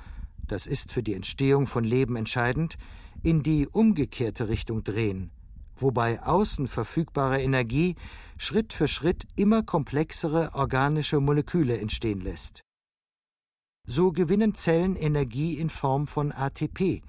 [0.46, 2.76] das ist für die Entstehung von Leben entscheidend,
[3.22, 5.30] in die umgekehrte Richtung drehen,
[5.76, 7.96] wobei außen verfügbare Energie
[8.38, 12.62] Schritt für Schritt immer komplexere organische Moleküle entstehen lässt.
[13.86, 17.02] So gewinnen Zellen Energie in Form von ATP,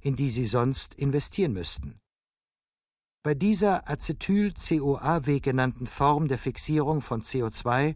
[0.00, 1.98] in die sie sonst investieren müssten.
[3.22, 7.94] Bei dieser Acetyl-CoA-Weg genannten Form der Fixierung von CO2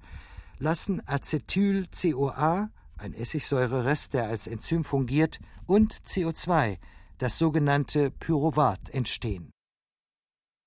[0.58, 6.78] lassen Acetyl-CoA, ein Essigsäurerest, der als Enzym fungiert, und CO2
[7.18, 9.50] das sogenannte Pyruvat entstehen.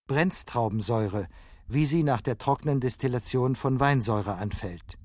[0.08, 1.28] Brennstraubensäure,
[1.68, 4.98] wie sie nach der trockenen Destillation von Weinsäure anfällt.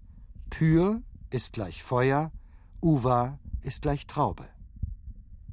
[0.50, 2.32] Pyr ist gleich Feuer,
[2.82, 4.46] Uva ist gleich Traube.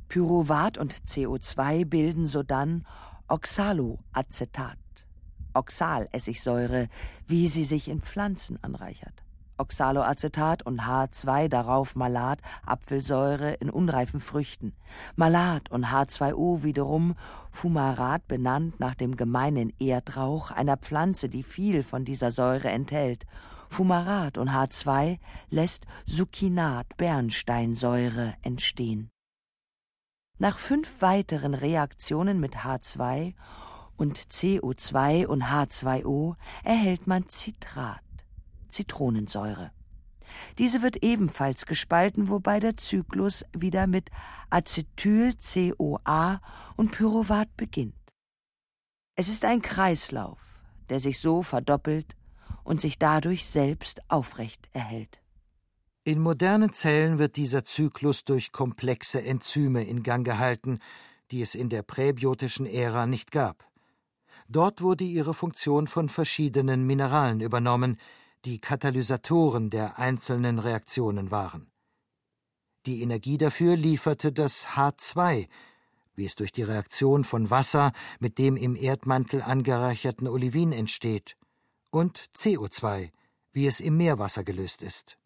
[0.08, 2.86] Pyruvat und CO2 bilden sodann
[3.27, 4.77] Oxaloacetat,
[5.53, 6.89] Oxalessigsäure,
[7.27, 9.23] wie sie sich in Pflanzen anreichert.
[9.63, 14.76] Oxaloacetat und H2 darauf Malat, Apfelsäure in unreifen Früchten.
[15.15, 17.15] Malat und H2O wiederum
[17.52, 23.26] Fumarat benannt nach dem gemeinen Erdrauch einer Pflanze, die viel von dieser Säure enthält.
[23.69, 25.17] Fumarat und H2
[25.49, 29.10] lässt Succinat Bernsteinsäure entstehen.
[30.39, 33.34] Nach fünf weiteren Reaktionen mit H2
[33.95, 38.02] und CO2 und H2O erhält man Citrat,
[38.73, 39.71] Zitronensäure.
[40.57, 44.09] Diese wird ebenfalls gespalten, wobei der Zyklus wieder mit
[44.49, 46.41] Acetyl-CoA
[46.75, 47.95] und Pyruvat beginnt.
[49.15, 50.39] Es ist ein Kreislauf,
[50.89, 52.15] der sich so verdoppelt
[52.63, 55.21] und sich dadurch selbst aufrecht erhält.
[56.03, 60.79] In modernen Zellen wird dieser Zyklus durch komplexe Enzyme in Gang gehalten,
[61.31, 63.65] die es in der präbiotischen Ära nicht gab.
[64.49, 67.97] Dort wurde ihre Funktion von verschiedenen Mineralen übernommen,
[68.45, 71.71] die Katalysatoren der einzelnen Reaktionen waren.
[72.86, 75.47] Die Energie dafür lieferte das H2,
[76.15, 81.38] wie es durch die Reaktion von Wasser mit dem im Erdmantel angereicherten Olivin entsteht,
[81.89, 83.12] und CO2,
[83.53, 85.17] wie es im Meerwasser gelöst ist.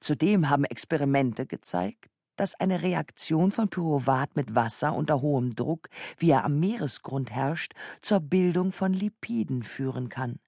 [0.00, 6.30] Zudem haben Experimente gezeigt, dass eine Reaktion von Pyruvat mit Wasser unter hohem Druck, wie
[6.30, 10.40] er am Meeresgrund herrscht, zur Bildung von Lipiden führen kann,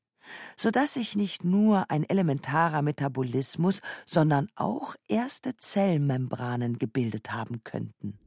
[0.56, 8.18] so dass sich nicht nur ein elementarer Metabolismus, sondern auch erste Zellmembranen gebildet haben könnten.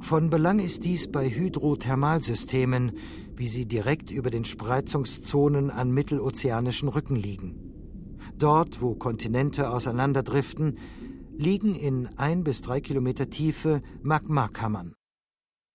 [0.00, 2.92] Von Belang ist dies bei Hydrothermalsystemen,
[3.36, 8.18] wie sie direkt über den Spreizungszonen an mittelozeanischen Rücken liegen.
[8.36, 10.78] Dort, wo Kontinente auseinanderdriften,
[11.36, 14.94] liegen in ein bis drei Kilometer Tiefe Magmakammern.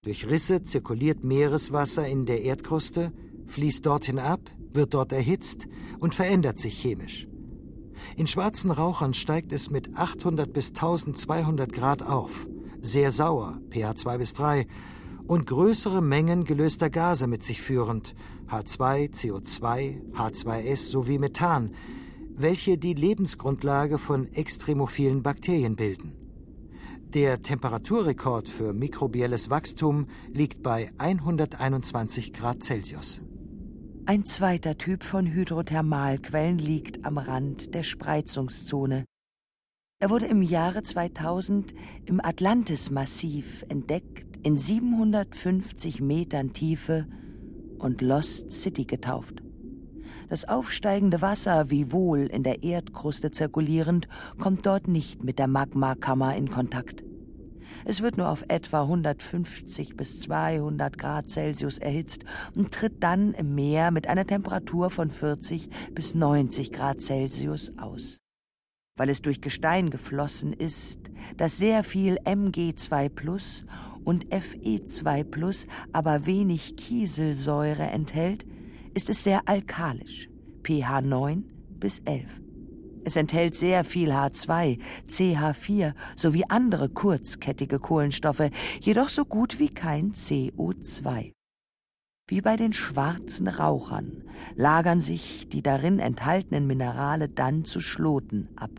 [0.03, 3.11] Durch Risse zirkuliert Meereswasser in der Erdkruste,
[3.47, 4.41] fließt dorthin ab,
[4.75, 5.67] wird dort erhitzt
[5.99, 7.27] und verändert sich chemisch.
[8.17, 12.47] In schwarzen Rauchern steigt es mit 800 bis 1200 Grad auf,
[12.81, 14.67] sehr sauer, pH 2 bis 3,
[15.27, 18.13] und größere Mengen gelöster Gase mit sich führend,
[18.47, 21.71] H2, CO2, H2S sowie Methan,
[22.35, 26.13] welche die Lebensgrundlage von extremophilen Bakterien bilden.
[27.13, 33.21] Der Temperaturrekord für mikrobielles Wachstum liegt bei 121 Grad Celsius.
[34.07, 39.03] Ein zweiter Typ von Hydrothermalquellen liegt am Rand der Spreizungszone.
[39.99, 41.73] Er wurde im Jahre 2000
[42.05, 47.07] im Atlantis-Massiv entdeckt, in 750 Metern Tiefe
[47.79, 49.41] und Lost City getauft.
[50.29, 54.07] Das aufsteigende Wasser, wie wohl in der Erdkruste zirkulierend,
[54.39, 57.04] kommt dort nicht mit der Magmakammer in Kontakt.
[57.87, 63.53] Es wird nur auf etwa 150 bis 200 Grad Celsius erhitzt und tritt dann im
[63.53, 68.17] Meer mit einer Temperatur von 40 bis 90 Grad Celsius aus.
[68.97, 70.99] Weil es durch Gestein geflossen ist,
[71.37, 73.65] das sehr viel Mg2 plus
[74.03, 78.47] und Fe2 plus, aber wenig Kieselsäure enthält,
[78.95, 80.27] ist es sehr alkalisch,
[80.63, 81.43] pH 9
[81.79, 82.44] bis 11.
[83.05, 88.49] Es enthält sehr viel H2, CH4 sowie andere kurzkettige Kohlenstoffe,
[88.81, 91.31] jedoch so gut wie kein CO2.
[92.27, 94.23] Wie bei den schwarzen Rauchern
[94.55, 98.71] lagern sich die darin enthaltenen Minerale dann zu Schloten ab,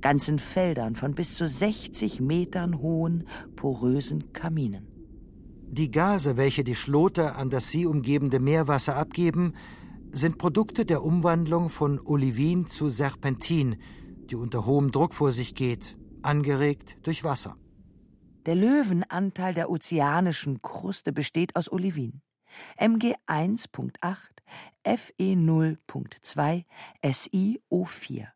[0.00, 4.88] ganzen Feldern von bis zu 60 Metern hohen, porösen Kaminen.
[5.68, 9.54] Die Gase, welche die Schlote an das sie umgebende Meerwasser abgeben,
[10.12, 13.80] sind Produkte der Umwandlung von Olivin zu Serpentin,
[14.30, 17.56] die unter hohem Druck vor sich geht, angeregt durch Wasser.
[18.46, 22.22] Der Löwenanteil der ozeanischen Kruste besteht aus Olivin.
[22.78, 24.16] Mg 1.8,
[24.84, 26.64] Fe 0.2,
[27.04, 28.26] SiO4.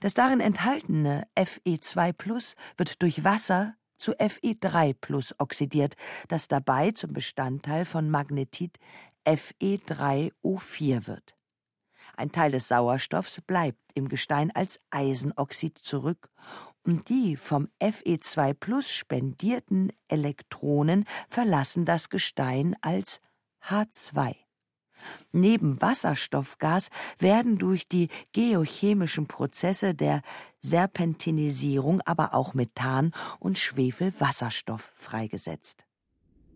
[0.00, 5.94] Das darin enthaltene Fe2 wird durch Wasser zu Fe3 oxidiert,
[6.28, 8.78] das dabei zum Bestandteil von Magnetit
[9.26, 11.36] Fe3O4 wird.
[12.16, 16.30] Ein Teil des Sauerstoffs bleibt im Gestein als Eisenoxid zurück
[16.84, 23.20] und die vom Fe2 spendierten Elektronen verlassen das Gestein als
[23.62, 24.36] H2.
[25.32, 30.22] Neben Wasserstoffgas werden durch die geochemischen Prozesse der
[30.60, 35.84] Serpentinisierung aber auch Methan und Schwefelwasserstoff freigesetzt.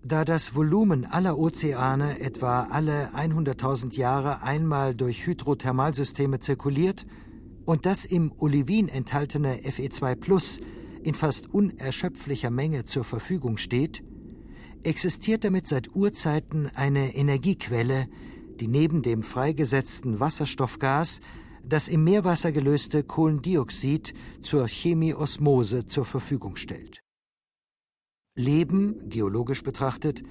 [0.09, 7.05] Da das Volumen aller Ozeane etwa alle 100.000 Jahre einmal durch Hydrothermalsysteme zirkuliert
[7.67, 10.63] und das im Olivin enthaltene Fe2
[11.03, 14.03] in fast unerschöpflicher Menge zur Verfügung steht,
[14.83, 18.09] existiert damit seit Urzeiten eine Energiequelle,
[18.61, 21.21] die neben dem freigesetzten Wasserstoffgas
[21.63, 27.03] das im Meerwasser gelöste Kohlendioxid zur Chemieosmose zur Verfügung stellt.
[28.39, 30.23] Leben, geologisch betrachtet,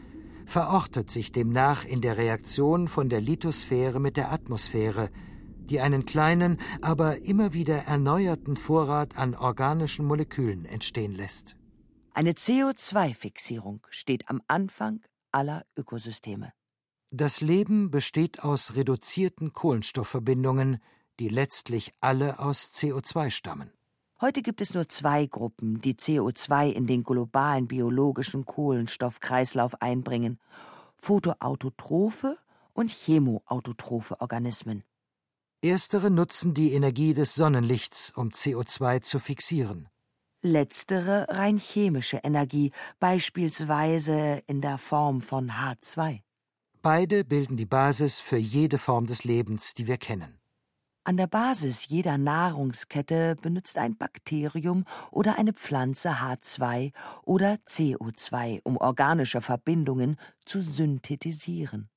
[0.46, 5.10] verortet sich demnach in der Reaktion von der Lithosphäre mit der Atmosphäre,
[5.58, 11.58] die einen kleinen, aber immer wieder erneuerten Vorrat an organischen Molekülen entstehen lässt.
[12.14, 15.02] Eine CO2-Fixierung steht am Anfang
[15.34, 16.54] aller Ökosysteme.
[17.12, 20.80] Das Leben besteht aus reduzierten Kohlenstoffverbindungen,
[21.20, 23.72] die letztlich alle aus CO2 stammen.
[24.20, 30.40] Heute gibt es nur zwei Gruppen, die CO2 in den globalen biologischen Kohlenstoffkreislauf einbringen:
[30.96, 32.36] photoautotrophe
[32.74, 34.84] und chemoautotrophe Organismen.
[35.62, 39.88] Erstere nutzen die Energie des Sonnenlichts, um CO2 zu fixieren.
[40.42, 46.22] Letztere rein chemische Energie, beispielsweise in der Form von H2.
[46.82, 50.37] Beide bilden die Basis für jede Form des Lebens, die wir kennen.
[51.08, 56.92] An der Basis jeder Nahrungskette benutzt ein Bakterium oder eine Pflanze H2
[57.24, 61.90] oder CO2, um organische Verbindungen zu synthetisieren.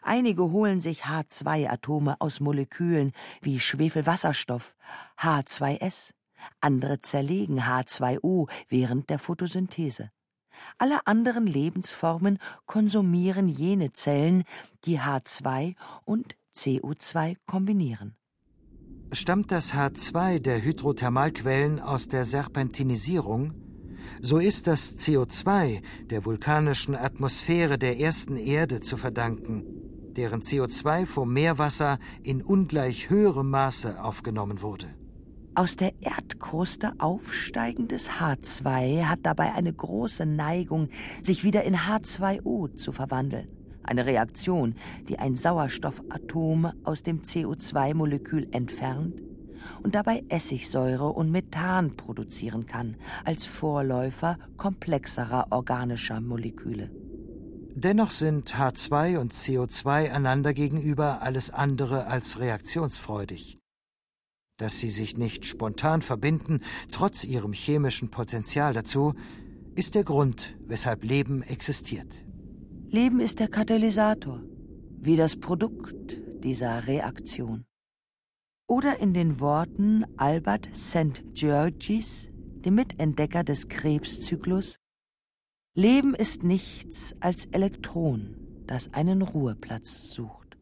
[0.00, 4.76] Einige holen sich H2-Atome aus Molekülen wie Schwefelwasserstoff,
[5.18, 6.14] H2S,
[6.62, 10.10] andere zerlegen H2O während der Photosynthese.
[10.78, 14.44] Alle anderen Lebensformen konsumieren jene Zellen,
[14.86, 15.74] die H2
[16.06, 18.14] und CO2 kombinieren.
[19.12, 23.54] Stammt das H2 der Hydrothermalquellen aus der Serpentinisierung,
[24.20, 25.80] so ist das CO2
[26.10, 29.64] der vulkanischen Atmosphäre der ersten Erde zu verdanken,
[30.14, 34.88] deren CO2 vom Meerwasser in ungleich höherem Maße aufgenommen wurde.
[35.54, 40.90] Aus der Erdkruste aufsteigendes H2 hat dabei eine große Neigung,
[41.22, 43.57] sich wieder in H2O zu verwandeln
[43.88, 44.74] eine Reaktion,
[45.08, 49.20] die ein Sauerstoffatom aus dem CO2-Molekül entfernt
[49.82, 56.90] und dabei Essigsäure und Methan produzieren kann, als Vorläufer komplexerer organischer Moleküle.
[57.74, 63.58] Dennoch sind H2 und CO2 einander gegenüber alles andere als reaktionsfreudig.
[64.56, 66.60] Dass sie sich nicht spontan verbinden,
[66.90, 69.14] trotz ihrem chemischen Potenzial dazu,
[69.76, 72.26] ist der Grund, weshalb Leben existiert.
[72.90, 74.40] Leben ist der Katalysator,
[74.98, 77.66] wie das Produkt dieser Reaktion.
[78.66, 81.22] Oder in den Worten Albert St.
[81.34, 84.78] Georgis, dem Mitentdecker des Krebszyklus,
[85.74, 90.56] Leben ist nichts als Elektron, das einen Ruheplatz sucht.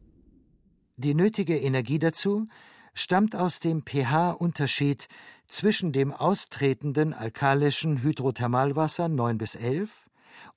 [0.97, 2.49] Die nötige Energie dazu
[2.93, 5.07] stammt aus dem pH-Unterschied
[5.47, 10.06] zwischen dem austretenden alkalischen Hydrothermalwasser 9 bis 11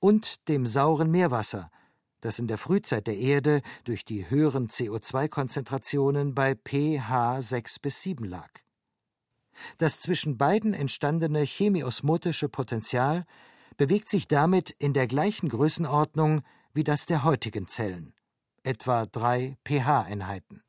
[0.01, 1.71] und dem sauren Meerwasser,
[2.19, 8.25] das in der Frühzeit der Erde durch die höheren CO2-Konzentrationen bei pH 6 bis 7
[8.25, 8.49] lag.
[9.77, 13.25] Das zwischen beiden entstandene chemiosmotische Potential
[13.77, 16.41] bewegt sich damit in der gleichen Größenordnung
[16.73, 18.13] wie das der heutigen Zellen,
[18.63, 20.63] etwa drei pH-Einheiten.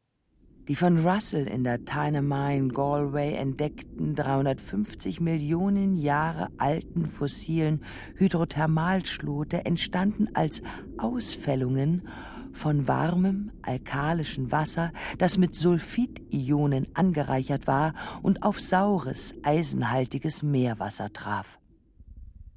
[0.69, 7.83] Die von Russell in der Tynemine Galway entdeckten 350 Millionen Jahre alten fossilen
[8.15, 10.63] Hydrothermalschlote entstanden als
[10.99, 12.09] Ausfällungen
[12.53, 21.59] von warmem alkalischen Wasser, das mit Sulfidionen angereichert war und auf saures, eisenhaltiges Meerwasser traf.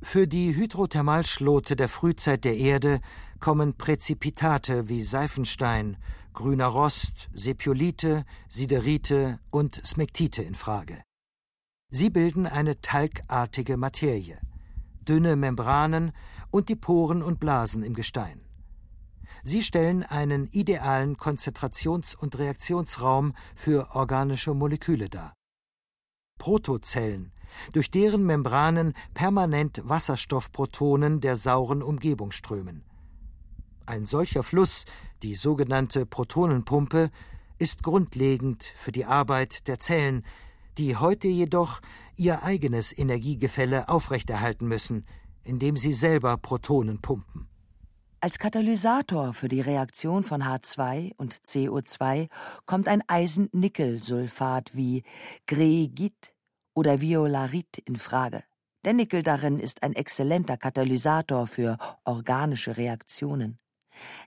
[0.04, 3.00] Für die Hydrothermalschlote der Frühzeit der Erde
[3.40, 5.98] kommen Präzipitate wie Seifenstein,
[6.36, 11.02] grüner Rost, Sepiolite, Siderite und Smektite in Frage.
[11.90, 14.40] Sie bilden eine talgartige Materie,
[15.02, 16.12] dünne Membranen
[16.52, 18.42] und die Poren und Blasen im Gestein.
[19.44, 25.34] Sie stellen einen idealen Konzentrations- und Reaktionsraum für organische Moleküle dar.
[26.38, 27.32] Protozellen,
[27.72, 32.84] durch deren Membranen permanent Wasserstoffprotonen der sauren Umgebung strömen.
[33.88, 34.86] Ein solcher Fluss,
[35.22, 37.12] die sogenannte Protonenpumpe,
[37.60, 40.26] ist grundlegend für die Arbeit der Zellen,
[40.78, 41.82] die heute jedoch
[42.16, 45.06] ihr eigenes Energiegefälle aufrechterhalten müssen,
[45.44, 47.48] indem sie selber Protonen pumpen.
[48.22, 52.28] Als Katalysator für die Reaktion von H2 und CO2
[52.66, 55.04] kommt ein Eisen-Nickel-Sulfat wie
[55.46, 56.34] Greigit
[56.74, 58.44] oder Violarit in Frage.
[58.84, 63.60] Der Nickel darin ist ein exzellenter Katalysator für organische Reaktionen.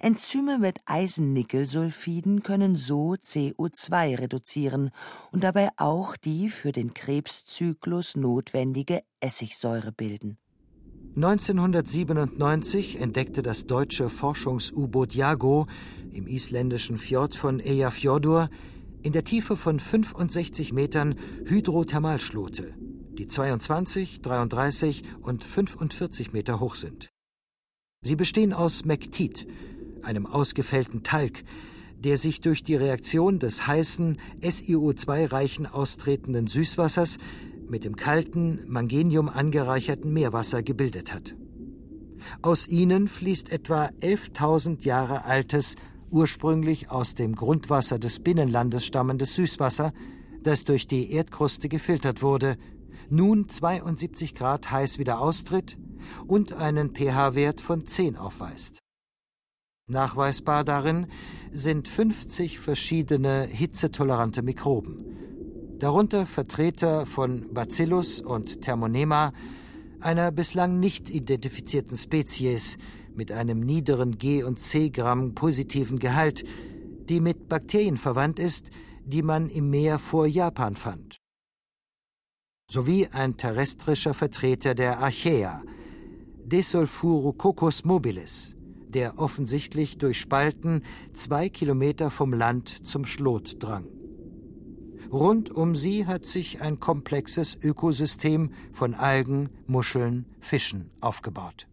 [0.01, 4.91] Enzyme mit Eisennickelsulfiden können so CO2 reduzieren
[5.33, 10.39] und dabei auch die für den Krebszyklus notwendige Essigsäure bilden.
[11.17, 15.67] 1997 entdeckte das deutsche Forschungs-U-Boot Jago
[16.13, 18.51] im isländischen Fjord von Eyjafjordur
[19.03, 22.75] in der Tiefe von 65 Metern Hydrothermalschlote,
[23.19, 27.11] die 22, 33 und 45 Meter hoch sind.
[28.09, 29.47] Sie bestehen aus Mektit,
[30.03, 31.45] einem ausgefällten Talg,
[31.99, 37.19] der sich durch die Reaktion des heißen, SiO2-reichen austretenden Süßwassers
[37.69, 41.35] mit dem kalten, Mangenium angereicherten Meerwasser gebildet hat.
[42.41, 45.75] Aus ihnen fließt etwa 11.000 Jahre altes,
[46.09, 49.93] ursprünglich aus dem Grundwasser des Binnenlandes stammendes Süßwasser,
[50.43, 52.57] das durch die Erdkruste gefiltert wurde,
[53.11, 55.77] nun 72 Grad heiß wieder austritt
[56.27, 58.79] und einen pH-Wert von 10 aufweist.
[59.91, 61.07] Nachweisbar darin
[61.51, 69.33] sind 50 verschiedene hitzetolerante Mikroben, darunter Vertreter von Bacillus und Thermonema,
[70.01, 72.77] einer bislang nicht identifizierten Spezies
[73.15, 76.45] mit einem niederen G- und C-Gramm positiven Gehalt,
[77.09, 78.71] die mit Bakterien verwandt ist,
[79.05, 81.17] die man im Meer vor Japan fand.
[82.71, 85.63] Sowie ein terrestrischer Vertreter der Archaea,
[86.49, 88.57] Desulfurococcus mobilis,
[88.89, 90.83] der offensichtlich durch Spalten
[91.13, 93.87] zwei Kilometer vom Land zum Schlot drang.
[95.13, 101.69] Rund um sie hat sich ein komplexes Ökosystem von Algen, Muscheln, Fischen aufgebaut.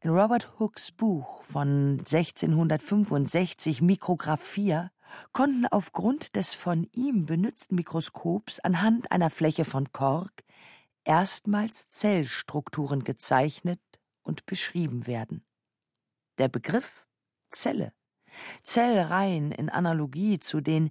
[0.00, 4.90] In Robert Hooks Buch von 1665 Mikrographia
[5.34, 10.42] konnten aufgrund des von ihm benützten Mikroskops anhand einer Fläche von Kork
[11.04, 13.80] erstmals Zellstrukturen gezeichnet
[14.22, 15.44] und beschrieben werden.
[16.38, 17.06] Der Begriff
[17.50, 17.92] Zelle,
[18.62, 20.90] Zellreihen in Analogie zu den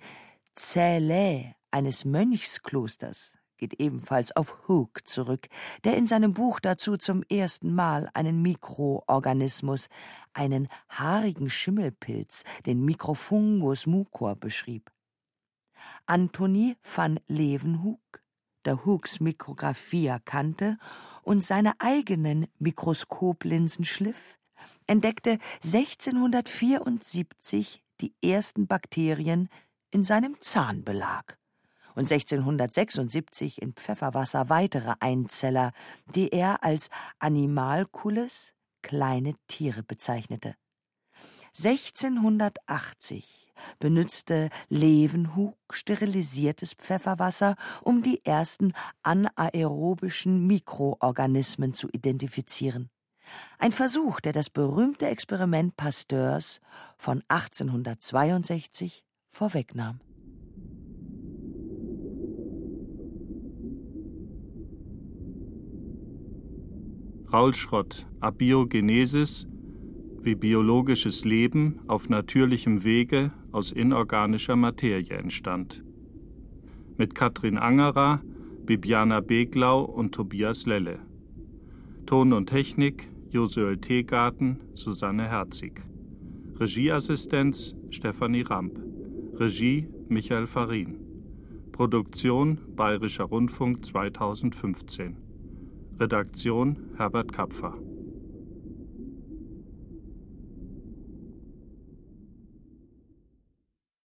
[0.55, 5.47] Cellae eines Mönchsklosters geht ebenfalls auf Hooke zurück,
[5.83, 9.87] der in seinem Buch dazu zum ersten Mal einen Mikroorganismus,
[10.33, 14.91] einen haarigen Schimmelpilz, den Microfungus mucor, beschrieb.
[16.07, 18.20] Anthony van Leeuwenhoek,
[18.65, 20.77] der Hookes Mikrographie kannte
[21.23, 24.37] und seine eigenen Mikroskoplinsen schliff,
[24.87, 29.49] entdeckte 1674 die ersten Bakterien
[29.91, 31.37] in seinem Zahnbelag
[31.95, 35.71] und 1676 in Pfefferwasser weitere Einzeller,
[36.15, 36.89] die er als
[37.19, 40.55] Animalculles, kleine Tiere bezeichnete.
[41.57, 43.40] 1680
[43.79, 52.89] benützte Leeuwenhoek sterilisiertes Pfefferwasser, um die ersten anaerobischen Mikroorganismen zu identifizieren.
[53.59, 56.59] Ein Versuch, der das berühmte Experiment Pasteurs
[56.97, 59.99] von 1862 vorwegnahm.
[67.31, 69.47] Raul Schrott, Abiogenesis,
[70.21, 75.83] wie biologisches Leben auf natürlichem Wege aus inorganischer Materie entstand.
[76.97, 78.21] Mit Katrin Angerer,
[78.65, 80.99] Bibiana Beglau und Tobias Lelle.
[82.05, 85.81] Ton und Technik Josuel Teegarten, Susanne Herzig.
[86.59, 88.79] Regieassistenz Stefanie Ramp.
[89.35, 90.99] Regie Michael Farin.
[91.71, 95.17] Produktion Bayerischer Rundfunk 2015.
[95.99, 97.75] Redaktion Herbert Kapfer